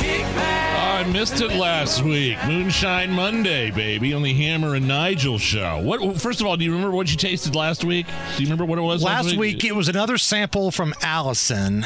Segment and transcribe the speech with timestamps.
[0.00, 1.06] to kick back.
[1.06, 2.38] I missed it last week.
[2.46, 5.80] Moonshine Monday, baby, on the Hammer and Nigel show.
[5.82, 6.20] What?
[6.20, 8.06] First of all, do you remember what you tasted last week?
[8.36, 11.84] Do you remember what it was last, Last week it was another sample from Allison,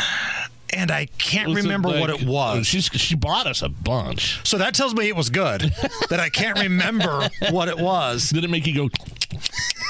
[0.70, 2.66] and I can't remember what it was.
[2.66, 4.46] She's, she bought us a bunch.
[4.46, 5.62] So that tells me it was good.
[6.10, 8.30] that I can't remember what it was.
[8.30, 8.88] Did it make you go?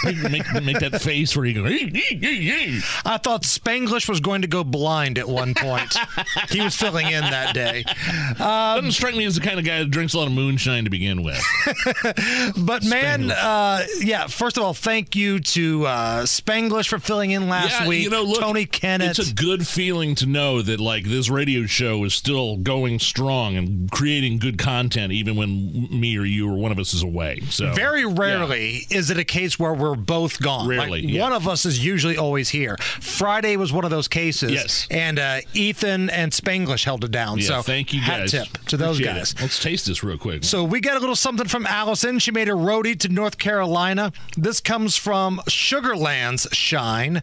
[0.05, 1.66] Make, make that face where you go.
[1.66, 5.96] "Ee, ee, ee, ee." I thought Spanglish was going to go blind at one point.
[6.51, 7.84] he was filling in that day.
[8.38, 10.90] Doesn't strike me as the kind of guy that drinks a lot of moonshine to
[10.90, 11.43] begin with.
[12.57, 14.26] But man, uh, yeah.
[14.26, 18.04] First of all, thank you to uh, Spanglish for filling in last yeah, week.
[18.04, 19.18] you know, look, Tony Kennett.
[19.18, 23.57] It's a good feeling to know that like this radio show is still going strong
[23.57, 27.40] and creating good content, even when me or you or one of us is away.
[27.51, 30.66] So Very rarely is it a case where we're both gone.
[30.68, 31.23] Like, Rarely, yeah.
[31.23, 32.76] One of us is usually always here.
[32.79, 34.51] Friday was one of those cases.
[34.51, 34.88] Yes.
[34.90, 37.38] And uh, Ethan and Spanglish held it down.
[37.38, 38.30] Yeah, so thank you hat guys.
[38.32, 39.32] tip to those Appreciate guys.
[39.32, 39.40] it.
[39.42, 40.45] Let's taste this real quick.
[40.45, 42.18] So we got a little something from Allison.
[42.18, 44.12] She made a roadie to North Carolina.
[44.37, 47.23] This comes from Sugarland's Shine,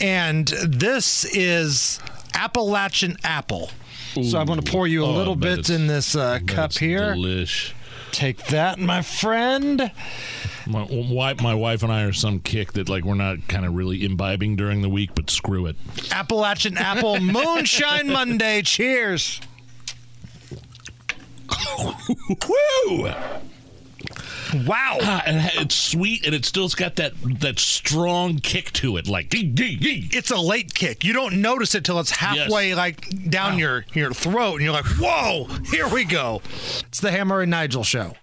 [0.00, 2.00] and this is
[2.34, 3.70] Appalachian apple.
[4.14, 7.14] so I'm going to pour you a Oh, little bit in this uh, cup here.
[7.14, 7.72] Delish.
[8.10, 9.90] Take that, my friend.
[10.66, 13.74] My wife, my wife and I are some kick that like we're not kind of
[13.74, 15.76] really imbibing during the week, but screw it.
[16.10, 18.62] Appalachian Apple Moonshine Monday.
[18.62, 19.40] Cheers.
[22.48, 23.10] Woo!
[24.66, 24.98] Wow.
[25.00, 29.30] Ah, and it's sweet, and it still's got that that strong kick to it, like
[29.30, 30.08] gee, gee, gee.
[30.12, 31.04] It's a late kick.
[31.04, 34.84] You don't notice it till it's halfway like down your, your throat, and you're like,
[35.00, 36.42] whoa, here we go.
[36.88, 38.14] It's the Hammer and Nigel show.